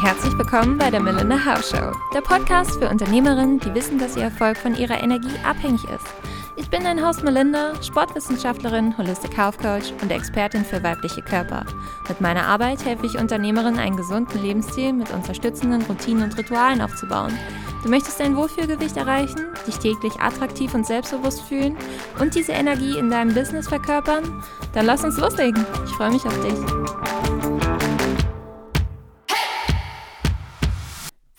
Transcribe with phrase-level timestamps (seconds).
[0.00, 4.24] herzlich willkommen bei der Melinda House Show, der Podcast für Unternehmerinnen, die wissen, dass ihr
[4.24, 6.06] Erfolg von ihrer Energie abhängig ist.
[6.54, 11.66] Ich bin dein Host Melinda, Sportwissenschaftlerin, Holistic Health Coach und Expertin für weibliche Körper.
[12.08, 17.36] Mit meiner Arbeit helfe ich Unternehmerinnen, einen gesunden Lebensstil mit unterstützenden Routinen und Ritualen aufzubauen.
[17.82, 21.76] Du möchtest dein Wohlfühlgewicht erreichen, dich täglich attraktiv und selbstbewusst fühlen
[22.20, 24.44] und diese Energie in deinem Business verkörpern?
[24.74, 25.66] Dann lass uns loslegen.
[25.84, 27.17] Ich freue mich auf dich.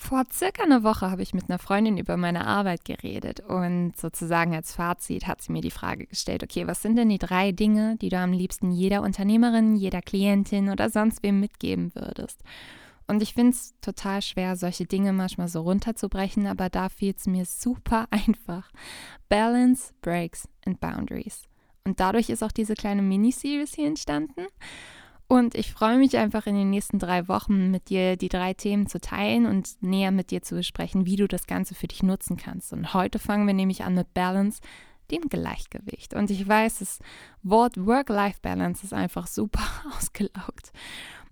[0.10, 4.56] Vor circa einer Woche habe ich mit einer Freundin über meine Arbeit geredet und sozusagen
[4.56, 7.96] als Fazit hat sie mir die Frage gestellt, okay, was sind denn die drei Dinge,
[7.98, 12.42] die du am liebsten jeder Unternehmerin, jeder Klientin oder sonst wem mitgeben würdest?
[13.06, 17.28] Und ich finde es total schwer, solche Dinge manchmal so runterzubrechen, aber da fiel es
[17.28, 18.72] mir super einfach.
[19.30, 21.44] Balance, Breaks and Boundaries.
[21.84, 24.48] Und dadurch ist auch diese kleine Miniseries hier entstanden.
[25.32, 28.88] Und ich freue mich einfach in den nächsten drei Wochen mit dir die drei Themen
[28.88, 32.36] zu teilen und näher mit dir zu besprechen, wie du das Ganze für dich nutzen
[32.36, 32.74] kannst.
[32.74, 34.60] Und heute fangen wir nämlich an mit Balance,
[35.12, 36.16] dem Gleichgewicht.
[36.16, 36.98] Und ich weiß, das
[37.44, 39.62] Wort Work-Life-Balance ist einfach super
[39.96, 40.72] ausgelaugt.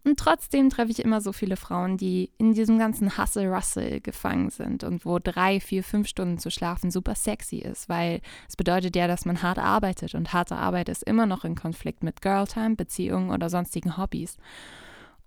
[0.08, 4.86] Und trotzdem treffe ich immer so viele Frauen, die in diesem ganzen Hustle-Russell gefangen sind
[4.86, 9.08] und wo drei, vier, fünf Stunden zu schlafen super sexy ist, weil es bedeutet ja,
[9.08, 13.31] dass man hart arbeitet und harte Arbeit ist immer noch in Konflikt mit Girltime, Beziehungen
[13.31, 14.38] oder sonstigen Hobbys.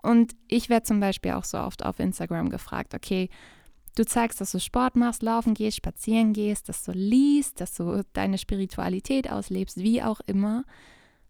[0.00, 3.28] Und ich werde zum Beispiel auch so oft auf Instagram gefragt, okay,
[3.96, 8.02] du zeigst, dass du Sport machst, laufen gehst, spazieren gehst, dass du liest, dass du
[8.14, 10.64] deine Spiritualität auslebst, wie auch immer.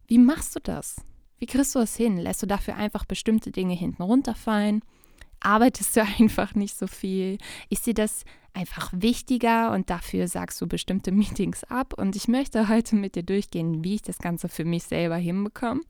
[0.06, 1.04] Wie machst du das?
[1.41, 2.19] Wie kriegst du es hin?
[2.19, 4.83] Lässt du dafür einfach bestimmte Dinge hinten runterfallen?
[5.41, 7.38] Arbeitest du einfach nicht so viel?
[7.70, 11.94] Ist dir das einfach wichtiger und dafür sagst du bestimmte Meetings ab?
[11.94, 15.80] Und ich möchte heute mit dir durchgehen, wie ich das Ganze für mich selber hinbekomme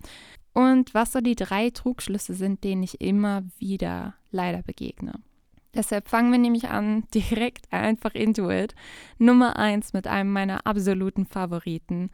[0.52, 5.14] und was so die drei Trugschlüsse sind, denen ich immer wieder leider begegne.
[5.74, 8.74] Deshalb fangen wir nämlich an, direkt einfach into it.
[9.18, 12.10] Nummer eins mit einem meiner absoluten Favoriten.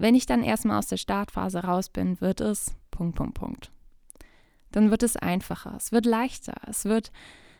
[0.00, 3.70] Wenn ich dann erstmal aus der Startphase raus bin, wird es Punkt, Punkt, Punkt.
[4.72, 7.12] Dann wird es einfacher, es wird leichter, es wird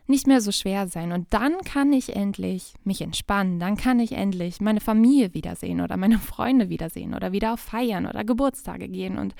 [0.07, 1.13] nicht mehr so schwer sein.
[1.13, 5.97] Und dann kann ich endlich mich entspannen, dann kann ich endlich meine Familie wiedersehen oder
[5.97, 9.19] meine Freunde wiedersehen oder wieder auf Feiern oder Geburtstage gehen.
[9.19, 9.35] Und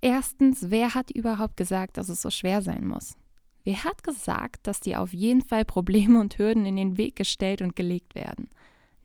[0.00, 3.16] erstens, wer hat überhaupt gesagt, dass es so schwer sein muss?
[3.62, 7.62] Wer hat gesagt, dass dir auf jeden Fall Probleme und Hürden in den Weg gestellt
[7.62, 8.48] und gelegt werden?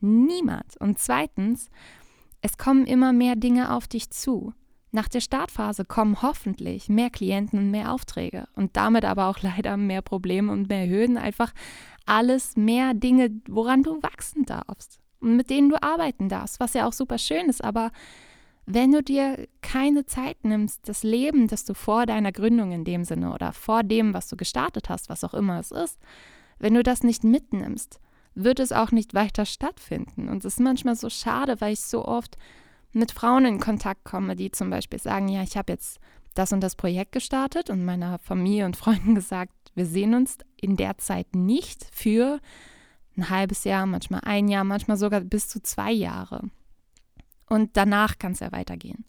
[0.00, 0.76] Niemand.
[0.78, 1.70] Und zweitens,
[2.42, 4.52] es kommen immer mehr Dinge auf dich zu.
[4.90, 9.76] Nach der Startphase kommen hoffentlich mehr Klienten und mehr Aufträge und damit aber auch leider
[9.78, 11.16] mehr Probleme und mehr Hürden.
[11.16, 11.54] Einfach
[12.04, 16.86] alles mehr Dinge, woran du wachsen darfst und mit denen du arbeiten darfst, was ja
[16.86, 17.64] auch super schön ist.
[17.64, 17.92] Aber
[18.66, 23.04] wenn du dir keine Zeit nimmst, das Leben, das du vor deiner Gründung in dem
[23.04, 25.98] Sinne oder vor dem, was du gestartet hast, was auch immer es ist,
[26.58, 28.00] wenn du das nicht mitnimmst,
[28.34, 30.28] wird es auch nicht weiter stattfinden.
[30.28, 32.36] Und es ist manchmal so schade, weil ich so oft
[32.92, 35.98] mit Frauen in Kontakt komme, die zum Beispiel sagen, ja, ich habe jetzt
[36.34, 40.76] das und das Projekt gestartet und meiner Familie und Freunden gesagt, wir sehen uns in
[40.76, 42.40] der Zeit nicht für
[43.16, 46.42] ein halbes Jahr, manchmal ein Jahr, manchmal sogar bis zu zwei Jahre.
[47.48, 49.04] Und danach kann es ja weitergehen.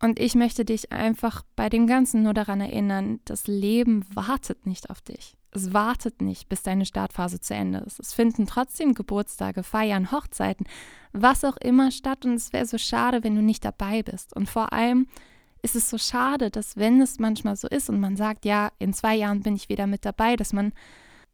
[0.00, 4.90] Und ich möchte dich einfach bei dem Ganzen nur daran erinnern, das Leben wartet nicht
[4.90, 5.36] auf dich.
[5.56, 7.98] Es wartet nicht, bis deine Startphase zu Ende ist.
[7.98, 10.66] Es finden trotzdem Geburtstage, Feiern, Hochzeiten,
[11.12, 12.26] was auch immer statt.
[12.26, 14.36] Und es wäre so schade, wenn du nicht dabei bist.
[14.36, 15.06] Und vor allem
[15.62, 18.92] ist es so schade, dass wenn es manchmal so ist und man sagt, ja, in
[18.92, 20.74] zwei Jahren bin ich wieder mit dabei, dass man,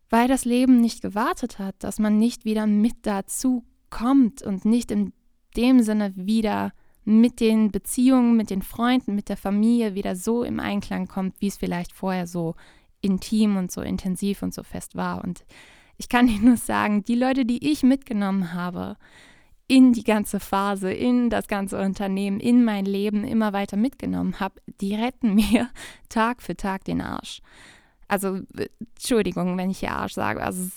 [0.09, 4.93] weil das Leben nicht gewartet hat, dass man nicht wieder mit dazu kommt und nicht
[4.93, 5.13] in
[5.57, 6.73] dem Sinne wieder
[7.05, 11.49] mit den Beziehungen, mit den Freunden, mit der Familie wieder so im Einklang kommt, wie
[11.49, 12.55] es vielleicht vorher so
[13.03, 15.23] intim und so intensiv und so fest war.
[15.23, 15.45] Und
[15.99, 18.97] ich kann dir nur sagen, die Leute, die ich mitgenommen habe,
[19.69, 24.61] in die ganze Phase, in das ganze Unternehmen, in mein Leben immer weiter mitgenommen habe,
[24.81, 25.71] die retten mir
[26.09, 27.41] Tag für Tag den Arsch.
[28.09, 28.41] Also,
[28.79, 30.69] Entschuldigung, wenn ich hier Arsch sage, also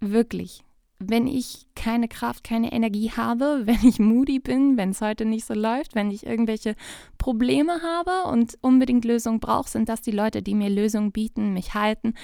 [0.00, 0.62] wirklich,
[0.98, 5.46] wenn ich keine Kraft, keine Energie habe, wenn ich moody bin, wenn es heute nicht
[5.46, 6.74] so läuft, wenn ich irgendwelche
[7.18, 11.74] Probleme habe und unbedingt Lösungen brauche, sind das die Leute, die mir Lösungen bieten, mich
[11.74, 12.14] halten,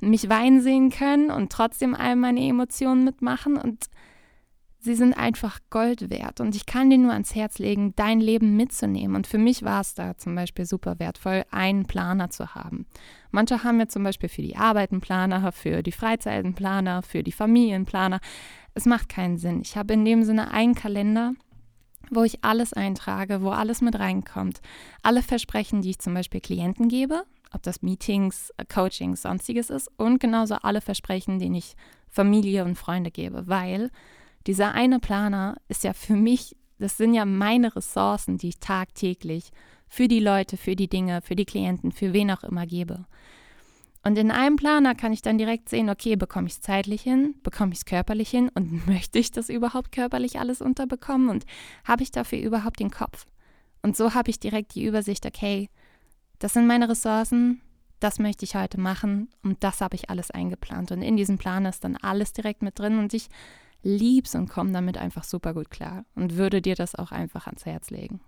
[0.00, 3.86] mich weinen sehen können und trotzdem all meine Emotionen mitmachen und
[4.86, 6.40] sie sind einfach Gold wert.
[6.40, 9.16] Und ich kann dir nur ans Herz legen, dein Leben mitzunehmen.
[9.16, 12.86] Und für mich war es da zum Beispiel super wertvoll, einen Planer zu haben.
[13.36, 17.32] Manche haben ja zum Beispiel für die Arbeit Planer, für die Freizeit Planer, für die
[17.32, 18.18] Familienplaner.
[18.72, 19.60] Es macht keinen Sinn.
[19.60, 21.34] Ich habe in dem Sinne einen Kalender,
[22.10, 24.62] wo ich alles eintrage, wo alles mit reinkommt.
[25.02, 30.18] Alle Versprechen, die ich zum Beispiel Klienten gebe, ob das Meetings, Coachings, sonstiges ist und
[30.18, 31.76] genauso alle Versprechen, den ich
[32.08, 33.90] Familie und Freunde gebe, weil
[34.46, 39.50] dieser eine Planer ist ja für mich, das sind ja meine Ressourcen, die ich tagtäglich
[39.88, 43.06] für die Leute, für die Dinge, für die Klienten, für wen auch immer gebe.
[44.06, 47.34] Und in einem Planer kann ich dann direkt sehen, okay, bekomme ich es zeitlich hin,
[47.42, 51.44] bekomme ich es körperlich hin und möchte ich das überhaupt körperlich alles unterbekommen und
[51.84, 53.26] habe ich dafür überhaupt den Kopf?
[53.82, 55.68] Und so habe ich direkt die Übersicht, okay,
[56.38, 57.60] das sind meine Ressourcen,
[57.98, 60.92] das möchte ich heute machen und das habe ich alles eingeplant.
[60.92, 63.28] Und in diesem Plan ist dann alles direkt mit drin und ich
[63.82, 67.66] lieb's und komme damit einfach super gut klar und würde dir das auch einfach ans
[67.66, 68.20] Herz legen.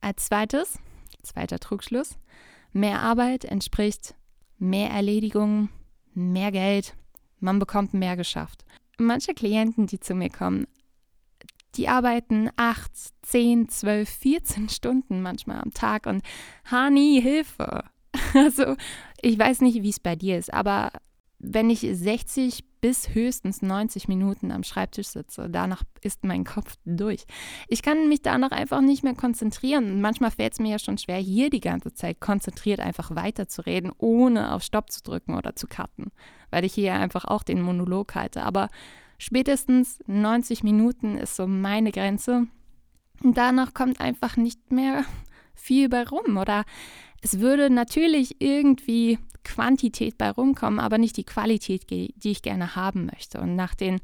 [0.00, 0.78] Als zweites,
[1.22, 2.18] zweiter Trugschluss,
[2.72, 4.14] mehr Arbeit entspricht
[4.60, 5.70] mehr Erledigungen,
[6.14, 6.94] mehr Geld,
[7.40, 8.64] man bekommt mehr geschafft.
[8.98, 10.66] Manche Klienten, die zu mir kommen,
[11.76, 12.90] die arbeiten 8,
[13.22, 16.22] 10, 12, 14 Stunden manchmal am Tag und
[16.70, 17.84] Hani, Hilfe.
[18.34, 18.76] Also
[19.22, 20.92] ich weiß nicht, wie es bei dir ist, aber
[21.42, 27.24] wenn ich 60 bis höchstens 90 Minuten am Schreibtisch sitze, danach ist mein Kopf durch.
[27.68, 29.90] Ich kann mich danach einfach nicht mehr konzentrieren.
[29.90, 33.90] Und manchmal fällt es mir ja schon schwer, hier die ganze Zeit konzentriert einfach weiterzureden,
[33.96, 36.10] ohne auf Stopp zu drücken oder zu cutten,
[36.50, 38.42] weil ich hier einfach auch den Monolog halte.
[38.42, 38.68] Aber
[39.18, 42.46] spätestens 90 Minuten ist so meine Grenze.
[43.22, 45.04] Und danach kommt einfach nicht mehr
[45.54, 46.36] viel bei rum.
[46.36, 46.64] Oder
[47.22, 53.06] es würde natürlich irgendwie Quantität bei rumkommen, aber nicht die Qualität, die ich gerne haben
[53.06, 53.40] möchte.
[53.40, 54.00] Und nach den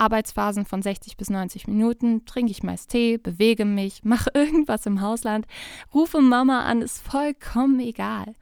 [0.00, 5.00] Arbeitsphasen von 60 bis 90 Minuten trinke ich meist Tee, bewege mich, mache irgendwas im
[5.00, 5.46] Hausland,
[5.94, 8.34] rufe Mama an, ist vollkommen egal.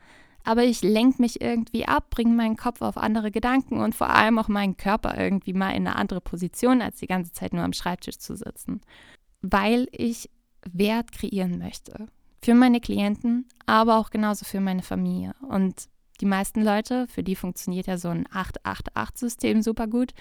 [0.45, 4.39] Aber ich lenke mich irgendwie ab, bringe meinen Kopf auf andere Gedanken und vor allem
[4.39, 7.75] auch meinen Körper irgendwie mal in eine andere Position, als die ganze Zeit nur am
[7.75, 8.81] Schreibtisch zu sitzen.
[9.43, 10.31] Weil ich
[10.63, 12.09] Wert kreieren möchte.
[12.43, 15.35] Für meine Klienten, aber auch genauso für meine Familie.
[15.49, 15.89] Und
[16.21, 20.13] die meisten Leute, für die funktioniert ja so ein 8-8-8-System super gut.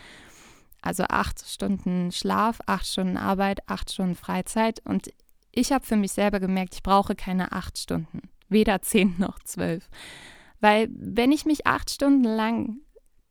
[0.82, 4.80] Also acht Stunden Schlaf, acht Stunden Arbeit, acht Stunden Freizeit.
[4.86, 5.10] Und
[5.52, 9.90] ich habe für mich selber gemerkt, ich brauche keine acht Stunden, weder zehn noch zwölf.
[10.60, 12.78] Weil wenn ich mich acht Stunden lang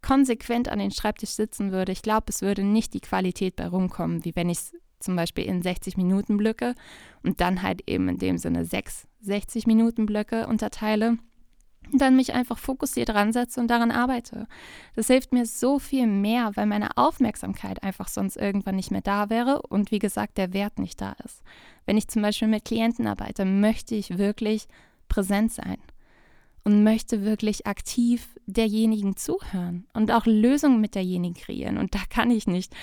[0.02, 4.24] konsequent an den Schreibtisch sitzen würde, ich glaube, es würde nicht die Qualität bei rumkommen,
[4.24, 6.74] wie wenn ich es zum Beispiel in 60 Minuten Blöcke
[7.22, 11.18] und dann halt eben in dem Sinne sechs 60 Minuten Blöcke unterteile
[11.92, 14.46] dann mich einfach fokussiert ransetze und daran arbeite.
[14.94, 19.30] Das hilft mir so viel mehr, weil meine Aufmerksamkeit einfach sonst irgendwann nicht mehr da
[19.30, 21.42] wäre und wie gesagt, der Wert nicht da ist.
[21.84, 24.66] Wenn ich zum Beispiel mit Klienten arbeite, möchte ich wirklich
[25.08, 25.78] präsent sein
[26.64, 31.78] und möchte wirklich aktiv derjenigen zuhören und auch Lösungen mit derjenigen kreieren.
[31.78, 32.74] Und da kann ich nicht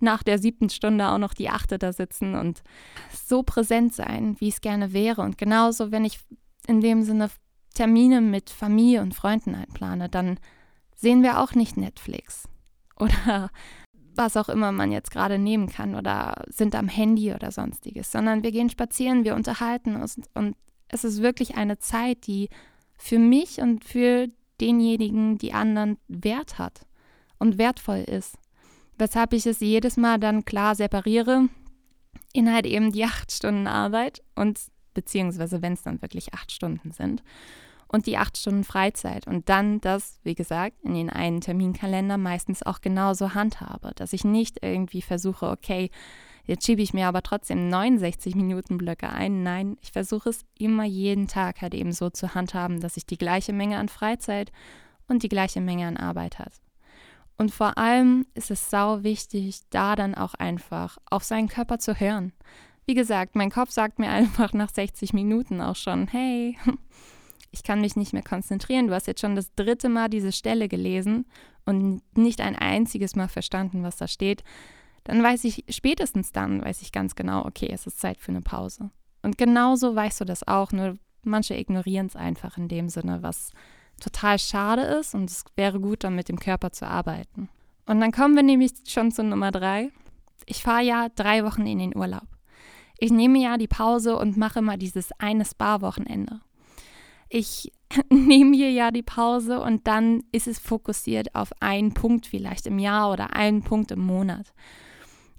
[0.00, 2.62] nach der siebten Stunde auch noch die achte da sitzen und
[3.12, 5.22] so präsent sein, wie es gerne wäre.
[5.22, 6.18] Und genauso, wenn ich
[6.66, 7.30] in dem Sinne
[7.72, 10.38] Termine mit Familie und Freunden einplane, dann
[10.94, 12.48] sehen wir auch nicht Netflix
[12.96, 13.50] oder
[14.14, 18.42] was auch immer man jetzt gerade nehmen kann oder sind am Handy oder sonstiges, sondern
[18.42, 20.56] wir gehen spazieren, wir unterhalten uns und
[20.88, 22.50] es ist wirklich eine Zeit, die
[22.98, 24.28] für mich und für
[24.60, 26.86] denjenigen, die anderen Wert hat
[27.38, 28.36] und wertvoll ist.
[28.98, 31.48] Weshalb ich es jedes Mal dann klar separiere
[32.32, 34.60] in halt eben die acht Stunden Arbeit und
[34.94, 37.22] beziehungsweise wenn es dann wirklich acht Stunden sind
[37.92, 42.62] und die acht Stunden Freizeit und dann das, wie gesagt, in den einen Terminkalender meistens
[42.62, 45.90] auch genauso handhabe, dass ich nicht irgendwie versuche, okay,
[46.44, 49.42] jetzt schiebe ich mir aber trotzdem 69 Minuten Blöcke ein.
[49.42, 53.18] Nein, ich versuche es immer jeden Tag halt eben so zu handhaben, dass ich die
[53.18, 54.50] gleiche Menge an Freizeit
[55.06, 56.52] und die gleiche Menge an Arbeit habe.
[57.36, 61.98] Und vor allem ist es sau wichtig, da dann auch einfach auf seinen Körper zu
[61.98, 62.32] hören.
[62.86, 66.56] Wie gesagt, mein Kopf sagt mir einfach nach 60 Minuten auch schon, hey,
[67.52, 68.88] ich kann mich nicht mehr konzentrieren.
[68.88, 71.26] Du hast jetzt schon das dritte Mal diese Stelle gelesen
[71.64, 74.42] und nicht ein einziges Mal verstanden, was da steht.
[75.04, 78.40] Dann weiß ich, spätestens dann weiß ich ganz genau, okay, es ist Zeit für eine
[78.40, 78.90] Pause.
[79.22, 83.52] Und genauso weißt du das auch, nur manche ignorieren es einfach in dem Sinne, was
[84.00, 87.48] total schade ist und es wäre gut, dann mit dem Körper zu arbeiten.
[87.86, 89.90] Und dann kommen wir nämlich schon zu Nummer drei.
[90.46, 92.26] Ich fahre ja drei Wochen in den Urlaub.
[92.98, 96.40] Ich nehme ja die Pause und mache mal dieses eine Spa-Wochenende.
[97.34, 97.72] Ich
[98.10, 102.78] nehme hier ja die Pause und dann ist es fokussiert auf einen Punkt vielleicht im
[102.78, 104.52] Jahr oder einen Punkt im Monat.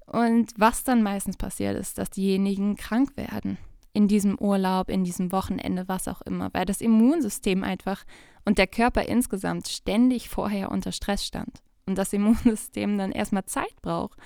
[0.04, 3.58] Und was dann meistens passiert ist, dass diejenigen krank werden
[3.92, 8.04] in diesem Urlaub, in diesem Wochenende, was auch immer, weil das Immunsystem einfach
[8.44, 13.80] und der Körper insgesamt ständig vorher unter Stress stand und das Immunsystem dann erstmal Zeit
[13.82, 14.18] braucht,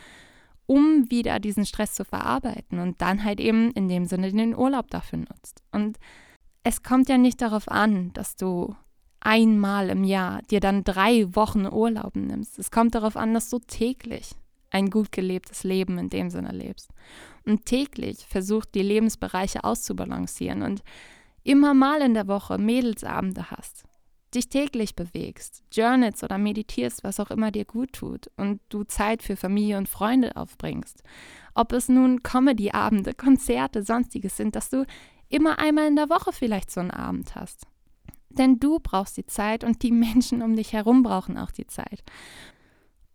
[0.65, 4.91] um wieder diesen Stress zu verarbeiten und dann halt eben in dem Sinne den Urlaub
[4.91, 5.63] dafür nutzt.
[5.71, 5.99] Und
[6.65, 8.75] es kommt ja nicht darauf an, dass du
[9.21, 12.59] einmal im Jahr dir dann drei Wochen Urlaub nimmst.
[12.59, 14.33] Es kommt darauf an, dass du täglich
[14.71, 16.91] ein gut gelebtes Leben in dem Sinne lebst.
[17.45, 20.83] Und täglich versucht, die Lebensbereiche auszubalancieren und
[21.43, 23.85] immer mal in der Woche Mädelsabende hast,
[24.35, 29.23] dich täglich bewegst, journalst oder meditierst, was auch immer dir gut tut und du Zeit
[29.23, 31.03] für Familie und Freunde aufbringst.
[31.59, 34.87] Ob es nun Comedy-Abende, Konzerte, sonstiges sind, dass du
[35.29, 37.67] immer einmal in der Woche vielleicht so einen Abend hast.
[38.29, 42.05] Denn du brauchst die Zeit und die Menschen um dich herum brauchen auch die Zeit.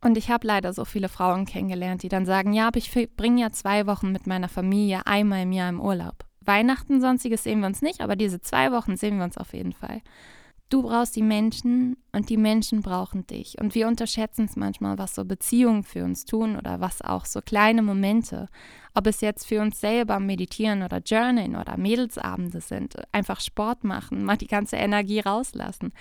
[0.01, 3.39] Und ich habe leider so viele Frauen kennengelernt, die dann sagen, ja, aber ich bringe
[3.39, 6.25] ja zwei Wochen mit meiner Familie einmal im Jahr im Urlaub.
[6.41, 9.71] Weihnachten, sonstiges sehen wir uns nicht, aber diese zwei Wochen sehen wir uns auf jeden
[9.71, 10.01] Fall.
[10.69, 13.59] Du brauchst die Menschen und die Menschen brauchen dich.
[13.59, 17.41] Und wir unterschätzen es manchmal, was so Beziehungen für uns tun oder was auch so
[17.41, 18.49] kleine Momente,
[18.95, 24.23] ob es jetzt für uns selber meditieren oder journalen oder Mädelsabende sind, einfach Sport machen,
[24.23, 25.93] mal die ganze Energie rauslassen.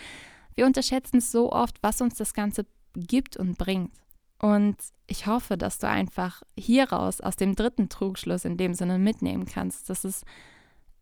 [0.54, 2.64] Wir unterschätzen es so oft, was uns das Ganze
[2.94, 3.92] gibt und bringt.
[4.38, 4.76] Und
[5.06, 9.88] ich hoffe, dass du einfach hieraus aus dem dritten Trugschluss in dem Sinne mitnehmen kannst,
[9.88, 10.24] dass es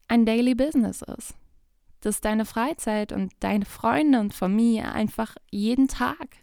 [0.09, 1.35] ein Daily Business ist.
[2.01, 6.37] Dass deine Freizeit und deine Freunde und Familie einfach jeden Tag,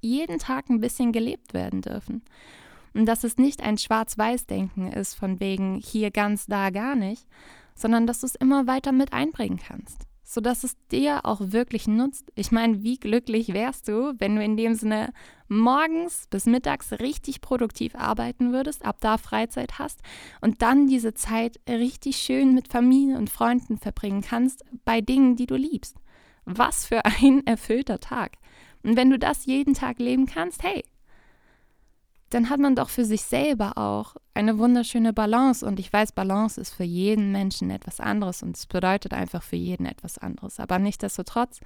[0.00, 2.22] jeden Tag ein bisschen gelebt werden dürfen.
[2.92, 7.26] Und dass es nicht ein Schwarz-Weiß-Denken ist, von wegen hier ganz, da gar nicht,
[7.74, 12.30] sondern dass du es immer weiter mit einbringen kannst sodass es dir auch wirklich nutzt.
[12.36, 15.12] Ich meine, wie glücklich wärst du, wenn du in dem Sinne
[15.48, 20.02] morgens bis mittags richtig produktiv arbeiten würdest, ab da Freizeit hast
[20.40, 25.46] und dann diese Zeit richtig schön mit Familie und Freunden verbringen kannst bei Dingen, die
[25.46, 25.96] du liebst.
[26.44, 28.34] Was für ein erfüllter Tag.
[28.84, 30.84] Und wenn du das jeden Tag leben kannst, hey,
[32.30, 35.66] dann hat man doch für sich selber auch eine wunderschöne Balance.
[35.66, 39.56] Und ich weiß, Balance ist für jeden Menschen etwas anderes und es bedeutet einfach für
[39.56, 40.60] jeden etwas anderes.
[40.60, 41.60] Aber nichtsdestotrotz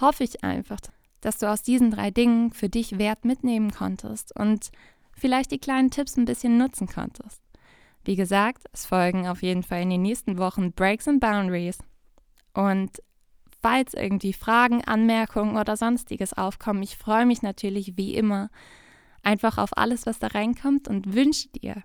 [0.00, 0.78] hoffe ich einfach,
[1.20, 4.70] dass du aus diesen drei Dingen für dich Wert mitnehmen konntest und
[5.12, 7.42] vielleicht die kleinen Tipps ein bisschen nutzen konntest.
[8.04, 11.78] Wie gesagt, es folgen auf jeden Fall in den nächsten Wochen Breaks and Boundaries.
[12.54, 13.02] Und
[13.60, 18.48] falls irgendwie Fragen, Anmerkungen oder sonstiges aufkommen, ich freue mich natürlich wie immer
[19.28, 21.82] einfach auf alles, was da reinkommt und wünsche dir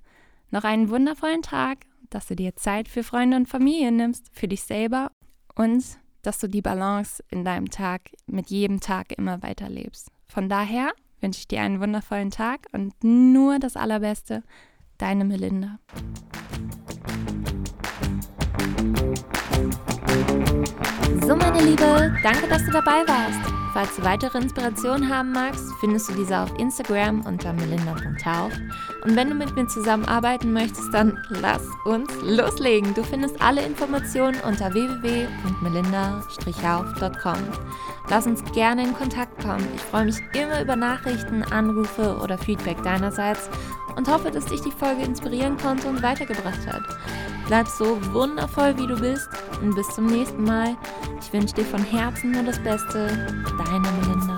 [0.50, 4.64] noch einen wundervollen Tag, dass du dir Zeit für Freunde und Familie nimmst, für dich
[4.64, 5.12] selber
[5.56, 5.84] und
[6.22, 10.10] dass du die Balance in deinem Tag mit jedem Tag immer weiter lebst.
[10.26, 14.44] Von daher wünsche ich dir einen wundervollen Tag und nur das Allerbeste.
[14.98, 15.80] Deine Melinda.
[21.28, 23.63] So, meine Liebe, danke, dass du dabei warst.
[23.74, 28.52] Falls du weitere Inspirationen haben magst, findest du diese auf Instagram unter melinda.tauf.
[29.04, 32.94] Und wenn du mit mir zusammenarbeiten möchtest, dann lass uns loslegen.
[32.94, 37.38] Du findest alle Informationen unter www.melinda-hauf.com.
[38.10, 39.68] Lass uns gerne in Kontakt kommen.
[39.76, 43.50] Ich freue mich immer über Nachrichten, Anrufe oder Feedback deinerseits
[43.96, 46.84] und hoffe, dass dich die Folge inspirieren konnte und weitergebracht hat.
[47.48, 49.28] Bleib so wundervoll, wie du bist
[49.62, 50.78] und bis zum nächsten Mal.
[51.26, 53.08] Ich wünsche dir von Herzen nur das Beste.
[53.08, 54.33] Deine Melinda.